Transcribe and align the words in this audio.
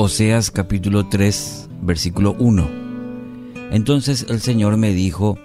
Oseas 0.00 0.52
capítulo 0.52 1.08
3, 1.08 1.70
versículo 1.82 2.36
1. 2.38 2.70
Entonces 3.72 4.26
el 4.28 4.40
Señor 4.40 4.76
me 4.76 4.92
dijo, 4.92 5.40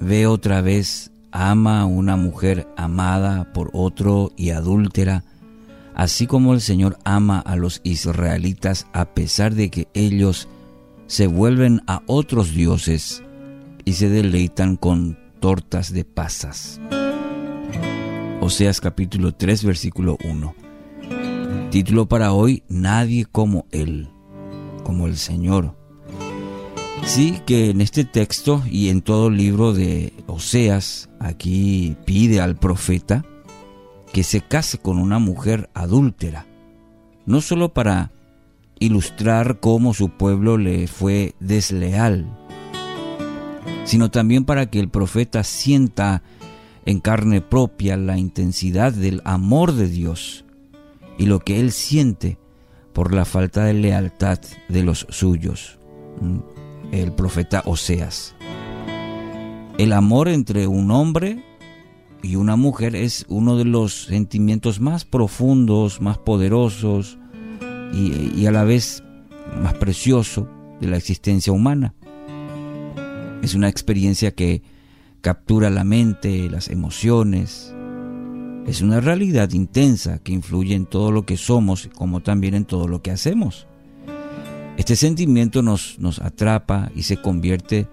ve 0.00 0.26
otra 0.26 0.62
vez, 0.62 1.10
ama 1.30 1.82
a 1.82 1.84
una 1.84 2.16
mujer 2.16 2.66
amada 2.78 3.52
por 3.52 3.68
otro 3.74 4.32
y 4.34 4.48
adúltera, 4.48 5.24
así 5.94 6.26
como 6.26 6.54
el 6.54 6.62
Señor 6.62 6.96
ama 7.04 7.38
a 7.40 7.54
los 7.54 7.82
israelitas 7.84 8.86
a 8.94 9.04
pesar 9.04 9.54
de 9.54 9.68
que 9.68 9.88
ellos 9.92 10.48
se 11.06 11.26
vuelven 11.26 11.82
a 11.86 12.00
otros 12.06 12.54
dioses 12.54 13.22
y 13.84 13.92
se 13.92 14.08
deleitan 14.08 14.76
con 14.76 15.18
tortas 15.38 15.92
de 15.92 16.06
pasas. 16.06 16.80
Oseas 18.40 18.80
capítulo 18.80 19.34
3, 19.34 19.64
versículo 19.64 20.16
1. 20.24 20.71
Título 21.72 22.06
para 22.06 22.34
hoy, 22.34 22.64
Nadie 22.68 23.24
como 23.24 23.64
Él, 23.70 24.10
como 24.84 25.06
el 25.06 25.16
Señor. 25.16 25.74
Sí 27.02 27.40
que 27.46 27.70
en 27.70 27.80
este 27.80 28.04
texto 28.04 28.62
y 28.70 28.90
en 28.90 29.00
todo 29.00 29.28
el 29.28 29.38
libro 29.38 29.72
de 29.72 30.12
Oseas, 30.26 31.08
aquí 31.18 31.96
pide 32.04 32.42
al 32.42 32.56
profeta 32.56 33.24
que 34.12 34.22
se 34.22 34.42
case 34.42 34.76
con 34.76 34.98
una 34.98 35.18
mujer 35.18 35.70
adúltera, 35.72 36.44
no 37.24 37.40
solo 37.40 37.72
para 37.72 38.12
ilustrar 38.78 39.58
cómo 39.58 39.94
su 39.94 40.10
pueblo 40.10 40.58
le 40.58 40.86
fue 40.88 41.34
desleal, 41.40 42.26
sino 43.84 44.10
también 44.10 44.44
para 44.44 44.66
que 44.66 44.78
el 44.78 44.90
profeta 44.90 45.42
sienta 45.42 46.22
en 46.84 47.00
carne 47.00 47.40
propia 47.40 47.96
la 47.96 48.18
intensidad 48.18 48.92
del 48.92 49.22
amor 49.24 49.72
de 49.72 49.88
Dios 49.88 50.41
y 51.22 51.26
lo 51.26 51.38
que 51.38 51.60
él 51.60 51.70
siente 51.70 52.36
por 52.92 53.14
la 53.14 53.24
falta 53.24 53.64
de 53.64 53.74
lealtad 53.74 54.40
de 54.68 54.82
los 54.82 55.06
suyos. 55.08 55.78
El 56.90 57.12
profeta 57.12 57.62
Oseas. 57.64 58.34
El 59.78 59.92
amor 59.92 60.28
entre 60.28 60.66
un 60.66 60.90
hombre 60.90 61.44
y 62.24 62.34
una 62.34 62.56
mujer 62.56 62.96
es 62.96 63.24
uno 63.28 63.56
de 63.56 63.64
los 63.64 64.06
sentimientos 64.06 64.80
más 64.80 65.04
profundos, 65.04 66.00
más 66.00 66.18
poderosos 66.18 67.18
y, 67.92 68.32
y 68.34 68.46
a 68.46 68.50
la 68.50 68.64
vez 68.64 69.04
más 69.62 69.74
precioso 69.74 70.48
de 70.80 70.88
la 70.88 70.96
existencia 70.96 71.52
humana. 71.52 71.94
Es 73.42 73.54
una 73.54 73.68
experiencia 73.68 74.32
que 74.32 74.64
captura 75.20 75.70
la 75.70 75.84
mente, 75.84 76.50
las 76.50 76.66
emociones, 76.66 77.72
es 78.66 78.80
una 78.80 79.00
realidad 79.00 79.50
intensa 79.52 80.18
que 80.18 80.32
influye 80.32 80.74
en 80.74 80.86
todo 80.86 81.10
lo 81.10 81.26
que 81.26 81.36
somos 81.36 81.88
como 81.94 82.20
también 82.20 82.54
en 82.54 82.64
todo 82.64 82.88
lo 82.88 83.02
que 83.02 83.10
hacemos. 83.10 83.66
Este 84.76 84.96
sentimiento 84.96 85.62
nos, 85.62 85.98
nos 85.98 86.20
atrapa 86.20 86.90
y 86.94 87.02
se 87.02 87.20
convierte 87.20 87.88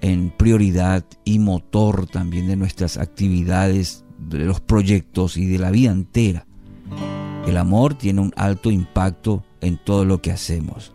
en 0.00 0.30
prioridad 0.30 1.04
y 1.24 1.38
motor 1.38 2.06
también 2.06 2.48
de 2.48 2.56
nuestras 2.56 2.96
actividades, 2.96 4.04
de 4.18 4.40
los 4.40 4.60
proyectos 4.60 5.36
y 5.36 5.46
de 5.46 5.58
la 5.58 5.70
vida 5.70 5.92
entera. 5.92 6.46
El 7.46 7.56
amor 7.56 7.94
tiene 7.94 8.20
un 8.20 8.32
alto 8.36 8.70
impacto 8.70 9.44
en 9.60 9.78
todo 9.82 10.04
lo 10.04 10.20
que 10.20 10.32
hacemos. 10.32 10.92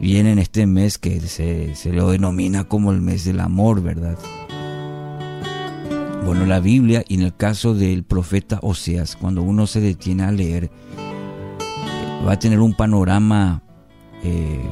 Viene 0.00 0.32
en 0.32 0.38
este 0.38 0.66
mes 0.66 0.98
que 0.98 1.20
se, 1.20 1.74
se 1.74 1.92
lo 1.92 2.10
denomina 2.10 2.64
como 2.64 2.92
el 2.92 3.00
mes 3.00 3.24
del 3.24 3.40
amor, 3.40 3.82
¿verdad? 3.82 4.18
Bueno, 6.24 6.46
la 6.46 6.58
Biblia 6.58 7.04
y 7.06 7.16
en 7.16 7.22
el 7.22 7.36
caso 7.36 7.74
del 7.74 8.02
profeta 8.02 8.58
Oseas, 8.62 9.14
cuando 9.14 9.42
uno 9.42 9.66
se 9.66 9.80
detiene 9.80 10.22
a 10.22 10.32
leer, 10.32 10.70
va 12.26 12.32
a 12.32 12.38
tener 12.38 12.60
un 12.60 12.72
panorama 12.72 13.62
eh, 14.22 14.64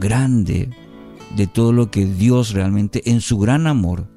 grande 0.00 0.70
de 1.36 1.46
todo 1.46 1.72
lo 1.72 1.90
que 1.90 2.06
Dios 2.06 2.54
realmente 2.54 3.10
en 3.10 3.20
su 3.20 3.38
gran 3.38 3.66
amor 3.66 4.08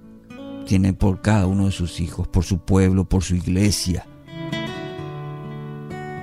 tiene 0.66 0.94
por 0.94 1.22
cada 1.22 1.46
uno 1.46 1.66
de 1.66 1.72
sus 1.74 2.00
hijos, 2.00 2.28
por 2.30 2.46
su 2.46 2.59
pueblo, 2.59 3.03
por 3.03 3.22
su 3.22 3.35
iglesia. 3.35 4.06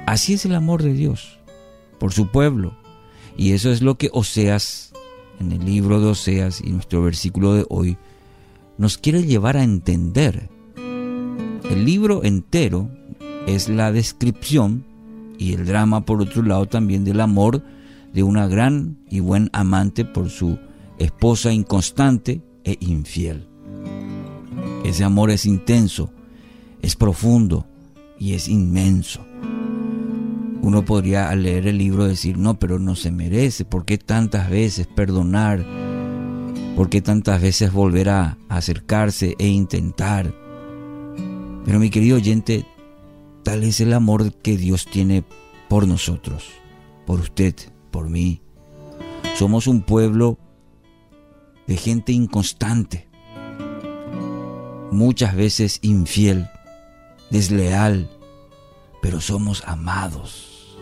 Así 0.06 0.32
es 0.32 0.46
el 0.46 0.54
amor 0.54 0.82
de 0.82 0.94
Dios, 0.94 1.41
por 1.98 2.14
su 2.14 2.28
pueblo. 2.28 2.74
Y 3.36 3.52
eso 3.52 3.70
es 3.70 3.82
lo 3.82 3.98
que 3.98 4.08
Oseas, 4.14 4.94
en 5.41 5.52
el 5.52 5.62
libro 5.66 6.00
de 6.00 6.06
Oseas 6.06 6.62
y 6.62 6.70
nuestro 6.70 7.02
versículo 7.02 7.52
de 7.52 7.66
hoy, 7.68 7.98
nos 8.78 8.98
quiere 8.98 9.25
llevar 9.25 9.56
a 9.56 9.64
entender. 9.64 10.48
El 11.70 11.84
libro 11.84 12.25
entero 12.25 12.91
es 13.47 13.69
la 13.69 13.92
descripción 13.92 14.84
y 15.38 15.53
el 15.53 15.66
drama, 15.66 16.04
por 16.04 16.20
otro 16.20 16.42
lado, 16.42 16.66
también 16.66 17.04
del 17.04 17.20
amor 17.20 17.62
de 18.12 18.22
una 18.22 18.47
gran 18.48 18.98
y 19.10 19.20
buen 19.20 19.50
amante 19.53 20.04
por 20.04 20.31
su 20.31 20.59
esposa 20.98 21.53
inconstante 21.53 22.42
e 22.65 22.76
infiel. 22.81 23.47
Ese 24.84 25.04
amor 25.04 25.31
es 25.31 25.47
intenso, 25.47 26.10
es 26.81 26.97
profundo 26.97 27.66
y 28.19 28.34
es 28.34 28.48
inmenso. 28.48 29.25
Uno 30.62 30.84
podría 30.84 31.28
al 31.28 31.42
leer 31.42 31.66
el 31.69 31.78
libro 31.78 32.06
decir, 32.06 32.38
no, 32.38 32.59
pero 32.59 32.78
no 32.78 32.97
se 32.97 33.12
merece, 33.12 33.65
¿por 33.65 33.84
qué 33.84 33.98
tantas 33.98 34.50
veces 34.50 34.86
perdonar? 34.86 35.65
¿Por 36.76 36.91
qué 36.91 37.00
tantas 37.00 37.41
veces 37.41 37.72
volver 37.72 38.10
a 38.10 38.37
acercarse 38.50 39.34
e 39.38 39.48
intentar? 39.48 40.34
Pero 41.64 41.78
mi 41.78 41.88
querido 41.88 42.19
oyente, 42.19 42.66
tal 43.42 43.64
es 43.64 43.81
el 43.81 43.94
amor 43.94 44.34
que 44.34 44.59
Dios 44.59 44.84
tiene 44.84 45.25
por 45.70 45.88
nosotros, 45.88 46.44
por 47.06 47.20
usted, 47.20 47.54
por 47.91 48.10
mí. 48.10 48.42
Somos 49.36 49.66
un 49.66 49.81
pueblo 49.81 50.38
de 51.66 51.78
gente 51.78 52.12
inconstante, 52.12 53.09
muchas 54.91 55.34
veces 55.34 55.78
infiel, 55.81 56.47
desleal, 57.31 58.10
pero 59.00 59.22
somos 59.22 59.62
amados. 59.66 60.76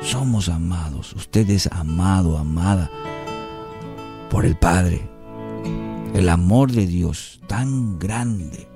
Somos 0.00 0.48
amados. 0.48 1.12
Usted 1.12 1.50
es 1.50 1.66
amado, 1.66 2.38
amada 2.38 2.90
por 4.30 4.46
el 4.46 4.56
Padre 4.56 5.15
el 6.16 6.30
amor 6.30 6.72
de 6.72 6.86
Dios 6.86 7.40
tan 7.46 7.98
grande. 7.98 8.66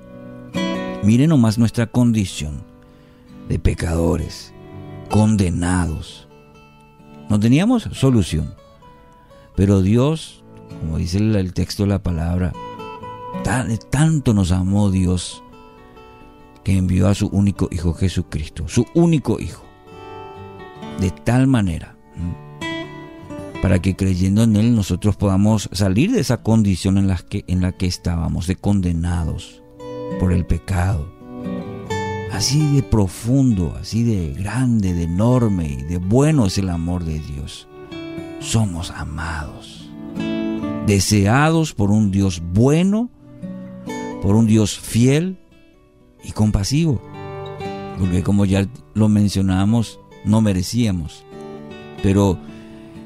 Mire 1.03 1.27
nomás 1.27 1.57
nuestra 1.57 1.87
condición 1.87 2.63
de 3.49 3.59
pecadores, 3.59 4.53
condenados. 5.09 6.29
No 7.31 7.41
teníamos 7.41 7.85
solución. 7.93 8.55
Pero 9.57 9.81
Dios, 9.81 10.45
como 10.81 10.99
dice 10.99 11.17
el 11.17 11.55
texto 11.55 11.85
de 11.85 11.89
la 11.89 12.03
palabra, 12.03 12.53
tanto 13.89 14.35
nos 14.35 14.53
amó 14.53 14.91
Dios 14.91 15.43
que 16.63 16.77
envió 16.77 17.09
a 17.09 17.15
su 17.15 17.29
único 17.29 17.69
Hijo 17.73 17.95
Jesucristo, 17.95 18.69
su 18.69 18.85
único 18.95 19.41
Hijo. 19.41 19.65
De 21.01 21.11
tal 21.11 21.47
manera 21.47 21.97
para 23.63 23.81
que 23.81 23.95
creyendo 23.95 24.43
en 24.43 24.57
Él 24.57 24.75
nosotros 24.75 25.17
podamos 25.17 25.69
salir 25.73 26.13
de 26.13 26.21
esa 26.21 26.43
condición 26.43 26.99
en 26.99 27.09
la 27.09 27.17
que, 27.17 27.45
en 27.47 27.61
la 27.61 27.73
que 27.73 27.87
estábamos, 27.87 28.47
de 28.47 28.57
condenados 28.57 29.63
por 30.19 30.33
el 30.33 30.47
pecado. 30.47 31.13
Así 32.33 32.75
de 32.75 32.83
profundo, 32.83 33.77
así 33.79 34.03
de 34.03 34.33
grande, 34.33 34.95
de 34.95 35.03
enorme 35.03 35.77
y 35.81 35.83
de 35.83 35.99
bueno 35.99 36.47
es 36.47 36.57
el 36.59 36.71
amor 36.71 37.05
de 37.05 37.19
Dios. 37.19 37.69
Somos 38.39 38.91
amados, 38.93 39.91
deseados 40.87 41.75
por 41.75 41.91
un 41.91 42.11
Dios 42.11 42.43
bueno, 42.55 43.11
por 44.23 44.37
un 44.37 44.47
Dios 44.47 44.79
fiel 44.79 45.39
y 46.25 46.33
compasivo. 46.33 47.03
Porque 47.99 48.23
como 48.23 48.47
ya 48.47 48.67
lo 48.95 49.09
mencionamos, 49.11 50.01
no 50.25 50.41
merecíamos. 50.41 51.25
Pero 52.03 52.39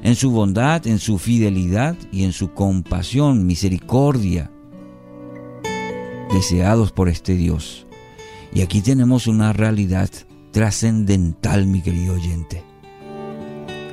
en 0.05 0.15
su 0.15 0.29
bondad, 0.29 0.85
en 0.85 0.99
su 0.99 1.17
fidelidad 1.17 1.97
y 2.11 2.25
en 2.25 2.31
su 2.31 2.53
compasión, 2.53 3.47
misericordia, 3.47 4.51
deseados 6.31 6.91
por 6.91 7.09
este 7.09 7.33
Dios. 7.33 7.87
Y 8.53 8.61
aquí 8.61 8.81
tenemos 8.81 9.25
una 9.25 9.51
realidad 9.51 10.11
trascendental, 10.51 11.65
mi 11.65 11.81
querido 11.81 12.13
oyente. 12.13 12.63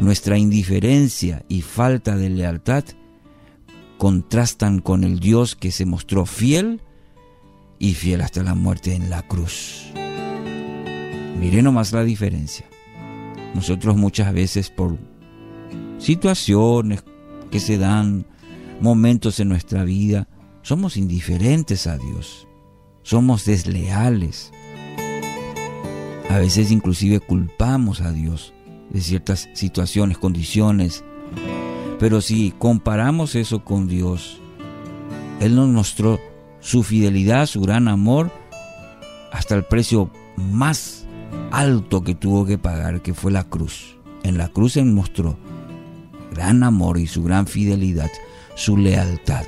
Nuestra 0.01 0.37
indiferencia 0.37 1.47
y 1.49 1.63
falta 1.63 2.15
de 2.15 2.29
lealtad 2.29 2.85
contrastan 3.97 4.81
con 4.81 5.05
el 5.05 5.19
Dios 5.19 5.57
que 5.57 5.71
se 5.71 5.87
mostró 5.87 6.27
fiel 6.27 6.83
y 7.79 7.95
fiel 7.95 8.21
hasta 8.21 8.43
la 8.43 8.55
muerte 8.55 8.95
en 8.95 9.09
la 9.09 9.27
cruz. 9.27 9.87
Mire 11.41 11.63
nomás 11.63 11.91
la 11.95 12.05
diferencia. 12.05 12.67
Nosotros 13.55 13.97
muchas 13.97 14.35
veces 14.35 14.69
por 14.69 14.99
situaciones 16.03 17.05
que 17.51 17.61
se 17.61 17.79
dan, 17.79 18.27
momentos 18.81 19.39
en 19.39 19.49
nuestra 19.49 19.85
vida, 19.85 20.29
somos 20.63 20.97
indiferentes 20.97 21.87
a 21.87 21.97
Dios, 21.97 22.49
somos 23.03 23.45
desleales. 23.45 24.51
A 26.29 26.39
veces 26.39 26.73
inclusive 26.73 27.21
culpamos 27.21 28.01
a 28.01 28.11
Dios 28.11 28.53
de 28.91 29.01
ciertas 29.01 29.49
situaciones, 29.53 30.19
condiciones. 30.19 31.05
Pero 32.01 32.21
si 32.21 32.53
comparamos 32.59 33.37
eso 33.37 33.65
con 33.65 33.87
Dios, 33.87 34.41
Él 35.41 35.55
nos 35.55 35.69
mostró 35.69 36.19
su 36.61 36.83
fidelidad, 36.83 37.47
su 37.47 37.61
gran 37.61 37.87
amor, 37.87 38.33
hasta 39.31 39.55
el 39.55 39.65
precio 39.65 40.11
más 40.37 41.07
alto 41.53 42.03
que 42.03 42.15
tuvo 42.15 42.45
que 42.45 42.59
pagar, 42.59 43.03
que 43.03 43.15
fue 43.15 43.31
la 43.31 43.45
cruz. 43.45 43.97
En 44.25 44.37
la 44.37 44.49
cruz 44.49 44.77
Él 44.77 44.87
mostró 44.87 45.37
gran 46.33 46.63
amor 46.63 46.99
y 46.99 47.07
su 47.07 47.23
gran 47.23 47.47
fidelidad, 47.47 48.11
su 48.55 48.77
lealtad. 48.77 49.45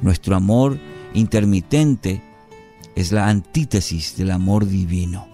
Nuestro 0.00 0.34
amor 0.34 0.78
intermitente 1.14 2.22
es 2.94 3.12
la 3.12 3.28
antítesis 3.28 4.16
del 4.16 4.30
amor 4.30 4.66
divino. 4.66 5.28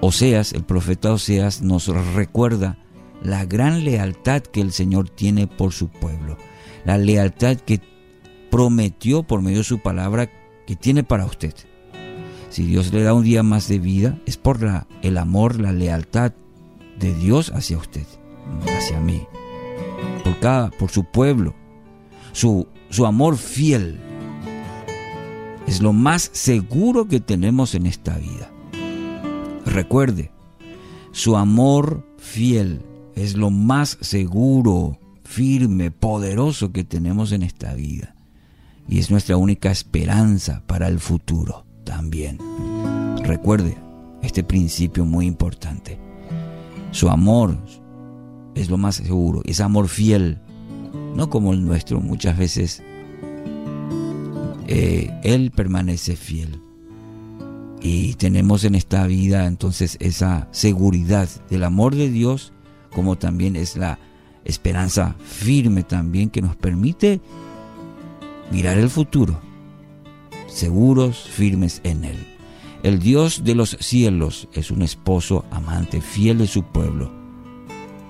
Oseas, 0.00 0.52
el 0.52 0.64
profeta 0.64 1.12
Oseas, 1.12 1.60
nos 1.60 1.86
recuerda 2.14 2.78
la 3.22 3.44
gran 3.44 3.84
lealtad 3.84 4.42
que 4.42 4.60
el 4.60 4.72
Señor 4.72 5.10
tiene 5.10 5.46
por 5.46 5.72
su 5.72 5.88
pueblo, 5.88 6.38
la 6.84 6.96
lealtad 6.96 7.58
que 7.58 7.80
prometió 8.50 9.22
por 9.22 9.42
medio 9.42 9.58
de 9.58 9.64
su 9.64 9.80
palabra 9.80 10.30
que 10.66 10.74
tiene 10.74 11.04
para 11.04 11.26
usted. 11.26 11.54
Si 12.48 12.64
Dios 12.64 12.92
le 12.92 13.02
da 13.02 13.14
un 13.14 13.24
día 13.24 13.42
más 13.42 13.68
de 13.68 13.78
vida, 13.78 14.18
es 14.26 14.36
por 14.36 14.62
la, 14.62 14.86
el 15.02 15.18
amor, 15.18 15.60
la 15.60 15.72
lealtad 15.72 16.32
de 16.98 17.14
Dios 17.14 17.52
hacia 17.54 17.78
usted, 17.78 18.06
hacia 18.76 19.00
mí, 19.00 19.26
por 20.24 20.38
cada, 20.40 20.70
por 20.70 20.90
su 20.90 21.04
pueblo, 21.04 21.54
su, 22.32 22.66
su 22.90 23.06
amor 23.06 23.36
fiel. 23.36 23.98
Es 25.66 25.80
lo 25.80 25.92
más 25.92 26.30
seguro 26.32 27.06
que 27.06 27.20
tenemos 27.20 27.74
en 27.74 27.86
esta 27.86 28.16
vida. 28.18 28.50
Recuerde, 29.66 30.32
su 31.12 31.36
amor 31.36 32.04
fiel 32.18 32.82
es 33.14 33.36
lo 33.36 33.50
más 33.50 33.98
seguro, 34.00 34.98
firme, 35.24 35.90
poderoso 35.90 36.72
que 36.72 36.84
tenemos 36.84 37.32
en 37.32 37.42
esta 37.42 37.74
vida. 37.74 38.14
Y 38.88 38.98
es 38.98 39.10
nuestra 39.10 39.36
única 39.36 39.70
esperanza 39.70 40.62
para 40.66 40.88
el 40.88 40.98
futuro 40.98 41.66
también. 41.84 42.38
Recuerde 43.22 43.76
este 44.22 44.42
principio 44.42 45.04
muy 45.04 45.26
importante. 45.26 45.98
Su 46.90 47.08
amor 47.08 47.56
es 48.54 48.70
lo 48.70 48.76
más 48.76 48.96
seguro, 48.96 49.42
es 49.44 49.60
amor 49.60 49.88
fiel, 49.88 50.38
no 51.14 51.30
como 51.30 51.52
el 51.52 51.64
nuestro. 51.64 52.00
Muchas 52.00 52.36
veces 52.36 52.82
eh, 54.66 55.10
Él 55.22 55.50
permanece 55.50 56.16
fiel. 56.16 56.60
Y 57.82 58.14
tenemos 58.14 58.64
en 58.64 58.74
esta 58.74 59.06
vida 59.06 59.46
entonces 59.46 59.96
esa 60.00 60.48
seguridad 60.50 61.28
del 61.48 61.64
amor 61.64 61.94
de 61.94 62.10
Dios, 62.10 62.52
como 62.90 63.16
también 63.16 63.56
es 63.56 63.76
la 63.76 63.98
esperanza 64.44 65.14
firme 65.24 65.82
también 65.82 66.30
que 66.30 66.42
nos 66.42 66.56
permite 66.56 67.20
mirar 68.50 68.78
el 68.78 68.90
futuro, 68.90 69.40
seguros, 70.46 71.18
firmes 71.18 71.80
en 71.84 72.04
Él. 72.04 72.26
El 72.82 72.98
Dios 72.98 73.44
de 73.44 73.54
los 73.54 73.76
cielos 73.80 74.48
es 74.54 74.70
un 74.70 74.82
esposo 74.82 75.44
amante, 75.50 76.00
fiel 76.00 76.38
de 76.38 76.46
su 76.46 76.64
pueblo. 76.64 77.19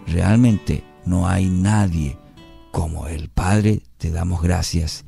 Realmente 0.06 0.84
no 1.04 1.28
hay 1.28 1.48
nadie 1.48 2.18
como 2.70 3.06
el 3.06 3.28
Padre, 3.28 3.82
te 3.98 4.10
damos 4.10 4.42
gracias 4.42 5.04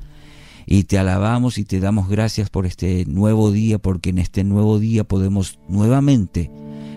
y 0.65 0.83
te 0.83 0.97
alabamos 0.97 1.57
y 1.57 1.65
te 1.65 1.79
damos 1.79 2.09
gracias 2.09 2.49
por 2.49 2.65
este 2.65 3.05
nuevo 3.05 3.51
día, 3.51 3.79
porque 3.79 4.09
en 4.11 4.19
este 4.19 4.43
nuevo 4.43 4.79
día 4.79 5.03
podemos 5.03 5.59
nuevamente 5.67 6.51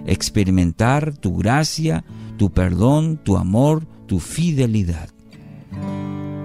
experimentar 0.06 1.16
tu 1.16 1.36
gracia, 1.36 2.04
tu 2.36 2.50
perdón, 2.50 3.18
tu 3.22 3.36
amor, 3.36 3.86
tu 4.06 4.20
fidelidad. 4.20 5.08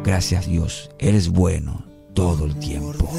Gracias 0.04 0.48
Dios, 0.48 0.90
eres 1.00 1.30
bueno 1.30 1.86
todo 2.14 2.46
el 2.46 2.56
tiempo. 2.56 3.10